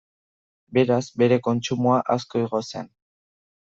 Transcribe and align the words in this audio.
Beraz, 0.77 1.03
bere 1.23 1.39
kontsumoa 1.51 2.01
asko 2.19 2.45
igo 2.49 2.67
zen. 2.69 2.95